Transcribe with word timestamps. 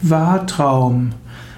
Wahrtraum. 0.00 1.10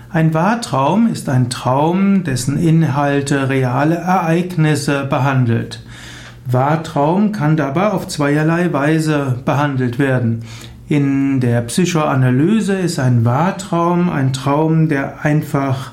Ein 0.09 0.33
Wahrtraum 0.33 1.09
ist 1.09 1.29
ein 1.29 1.51
Traum, 1.51 2.25
dessen 2.25 2.59
Inhalte 2.59 3.51
reale 3.51 3.97
Ereignisse 3.97 5.05
behandelt. 5.05 5.83
Wahrtraum 6.47 7.33
kann 7.33 7.59
dabei 7.59 7.91
auf 7.91 8.09
zweierlei 8.09 8.73
Weise 8.73 9.39
behandelt 9.45 9.99
werden. 9.99 10.43
In 10.89 11.41
der 11.41 11.61
Psychoanalyse 11.61 12.75
ist 12.75 12.99
ein 12.99 13.27
Wahrtraum 13.27 14.09
ein 14.09 14.33
Traum, 14.33 14.89
der 14.89 15.23
einfach, 15.25 15.93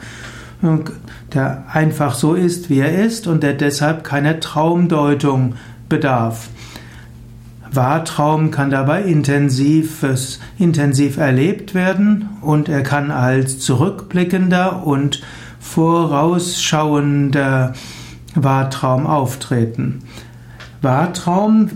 der 1.34 1.66
einfach 1.72 2.16
so 2.16 2.34
ist, 2.34 2.70
wie 2.70 2.80
er 2.80 3.04
ist 3.06 3.28
und 3.28 3.44
der 3.44 3.54
deshalb 3.54 4.06
keiner 4.06 4.40
Traumdeutung 4.40 5.56
bedarf. 5.90 6.48
Wahrtraum 7.74 8.52
kann 8.52 8.70
dabei 8.70 9.02
intensives, 9.04 10.40
intensiv 10.58 11.18
erlebt 11.18 11.74
werden 11.74 12.30
und 12.42 12.70
er 12.70 12.84
kann 12.84 13.12
als 13.12 13.60
zurückblickender 13.60 14.86
und 14.86 15.22
vorausschauender 15.60 17.74
Wahrtraum 18.36 19.06
auftreten. 19.08 20.04
Wahrtraum 20.82 21.70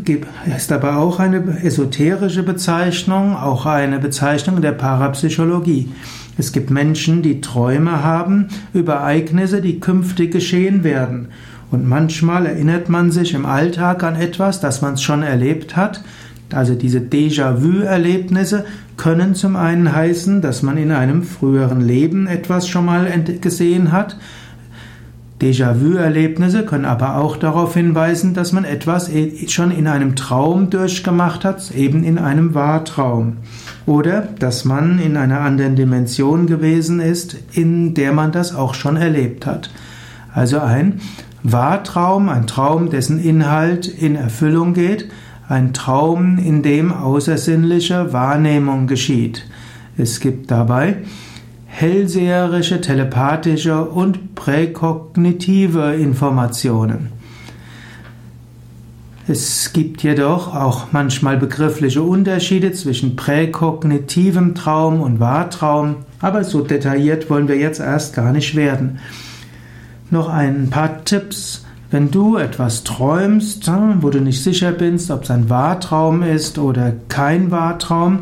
ist 0.56 0.72
aber 0.72 0.96
auch 0.98 1.20
eine 1.20 1.64
esoterische 1.64 2.44
Bezeichnung, 2.44 3.36
auch 3.36 3.66
eine 3.66 4.00
Bezeichnung 4.00 4.62
der 4.62 4.74
Parapsychologie. 4.74 5.92
Es 6.38 6.52
gibt 6.52 6.70
Menschen, 6.70 7.24
die 7.24 7.42
Träume 7.42 8.04
haben 8.04 8.50
über 8.74 8.94
Ereignisse, 8.94 9.62
die 9.62 9.80
künftig 9.80 10.32
geschehen 10.32 10.84
werden. 10.84 11.30
Und 11.72 11.88
manchmal 11.88 12.46
erinnert 12.46 12.90
man 12.90 13.12
sich 13.12 13.34
im 13.34 13.46
Alltag 13.46 14.04
an 14.04 14.16
etwas, 14.16 14.60
das 14.60 14.82
man 14.82 14.98
schon 14.98 15.24
erlebt 15.24 15.78
hat. 15.78 16.04
Also 16.52 16.76
diese 16.76 17.00
Déjà-vu-Erlebnisse 17.00 18.66
können 18.98 19.36
zum 19.36 19.56
einen 19.56 19.96
heißen, 19.96 20.42
dass 20.42 20.64
man 20.64 20.78
in 20.78 20.92
einem 20.92 21.24
früheren 21.24 21.80
Leben 21.80 22.28
etwas 22.28 22.68
schon 22.68 22.86
mal 22.86 23.08
gesehen 23.40 23.94
hat. 23.94 24.18
Déjà-vu-Erlebnisse 25.42 26.66
können 26.66 26.86
aber 26.86 27.16
auch 27.16 27.38
darauf 27.38 27.74
hinweisen, 27.74 28.34
dass 28.34 28.52
man 28.52 28.66
etwas 28.66 29.10
e, 29.10 29.48
schon 29.48 29.72
in 29.72 29.88
einem 29.88 30.16
Traum 30.18 30.70
durchgemacht 30.70 31.46
hat, 31.46 31.72
eben 31.72 32.04
in 32.04 32.20
einem 32.20 32.54
Wahrtraum. 32.54 33.38
Oder 33.86 34.28
dass 34.38 34.66
man 34.66 35.00
in 35.00 35.16
einer 35.18 35.40
anderen 35.40 35.78
Dimension 35.78 36.46
gewesen 36.46 37.00
ist, 37.00 37.38
in 37.54 37.94
der 37.94 38.12
man 38.12 38.34
das 38.34 38.54
auch 38.54 38.76
schon 38.76 38.98
erlebt 38.98 39.46
hat. 39.46 39.72
Also 40.34 40.60
ein 40.60 41.02
Wahrtraum, 41.44 42.30
ein 42.30 42.48
Traum, 42.48 42.90
dessen 42.90 43.22
Inhalt 43.22 43.88
in 43.88 44.16
Erfüllung 44.16 44.74
geht, 44.74 45.10
ein 45.50 45.74
Traum, 45.74 46.38
in 46.38 46.62
dem 46.62 46.94
außersinnliche 46.94 48.14
Wahrnehmung 48.14 48.88
geschieht. 48.88 49.46
Es 49.98 50.20
gibt 50.20 50.52
dabei 50.52 50.98
hellseherische, 51.66 52.82
telepathische 52.82 53.84
und 53.86 54.36
präkognitive 54.36 55.96
Informationen. 55.96 57.10
Es 59.28 59.72
gibt 59.72 60.04
jedoch 60.04 60.54
auch 60.54 60.88
manchmal 60.92 61.38
begriffliche 61.38 62.02
Unterschiede 62.02 62.74
zwischen 62.74 63.16
präkognitivem 63.16 64.56
Traum 64.56 65.02
und 65.02 65.20
Wahrtraum, 65.20 65.98
aber 66.20 66.44
so 66.44 66.62
detailliert 66.62 67.30
wollen 67.30 67.48
wir 67.48 67.58
jetzt 67.58 67.80
erst 67.80 68.16
gar 68.16 68.34
nicht 68.34 68.56
werden. 68.56 69.00
Noch 70.12 70.28
ein 70.28 70.70
paar 70.70 71.06
Tipps. 71.06 71.64
Wenn 71.90 72.12
du 72.12 72.36
etwas 72.36 72.84
träumst, 72.84 73.72
wo 74.02 74.10
du 74.10 74.20
nicht 74.20 74.44
sicher 74.44 74.74
bist, 74.74 75.10
ob 75.10 75.24
es 75.24 75.32
ein 75.32 75.50
Wahrtraum 75.50 76.22
ist 76.22 76.58
oder 76.58 76.92
kein 77.08 77.50
Wahrtraum, 77.50 78.20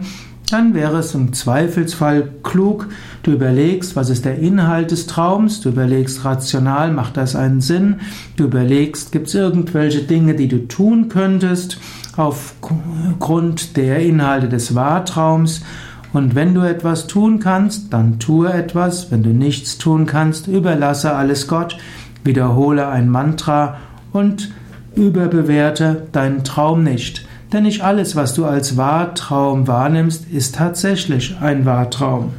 dann 0.52 0.76
wäre 0.76 1.00
es 1.00 1.16
im 1.16 1.34
Zweifelsfall 1.34 2.30
klug, 2.44 2.90
du 3.24 3.32
überlegst, 3.32 3.96
was 3.96 4.12
ist 4.12 4.26
der 4.26 4.38
Inhalt 4.38 4.92
des 4.92 5.08
Traums, 5.08 5.62
du 5.62 5.70
überlegst 5.70 6.26
rational, 6.26 6.92
macht 6.92 7.18
das 7.18 7.36
einen 7.36 7.62
Sinn, 7.62 8.02
du 8.36 8.44
überlegst, 8.44 9.12
gibt 9.12 9.28
es 9.30 9.34
irgendwelche 9.34 10.04
Dinge, 10.04 10.36
die 10.36 10.48
du 10.48 10.68
tun 10.68 11.10
könntest 11.10 11.80
aufgrund 12.18 13.78
der 13.78 13.98
Inhalte 13.98 14.48
des 14.48 14.76
Wahrtraums 14.76 15.62
und 16.12 16.34
wenn 16.34 16.54
du 16.54 16.62
etwas 16.62 17.08
tun 17.08 17.40
kannst, 17.40 17.94
dann 17.94 18.20
tue 18.20 18.52
etwas. 18.52 19.12
Wenn 19.12 19.24
du 19.24 19.30
nichts 19.30 19.78
tun 19.78 20.06
kannst, 20.06 20.48
überlasse 20.48 21.14
alles 21.14 21.48
Gott, 21.48 21.78
wiederhole 22.24 22.88
ein 22.88 23.10
Mantra 23.10 23.78
und 24.12 24.52
überbewerte 24.96 26.08
deinen 26.12 26.44
Traum 26.44 26.84
nicht. 26.84 27.28
Denn 27.54 27.64
nicht 27.64 27.84
alles, 27.84 28.16
was 28.16 28.34
du 28.34 28.46
als 28.46 28.78
Wahrtraum 28.78 29.68
wahrnimmst, 29.68 30.30
ist 30.32 30.56
tatsächlich 30.56 31.38
ein 31.42 31.66
Wahrtraum. 31.66 32.34